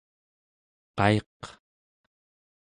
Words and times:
qaiq 0.97 1.39